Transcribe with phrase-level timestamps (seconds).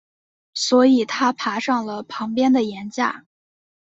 [0.55, 3.27] 所以他爬上了旁边的岩架。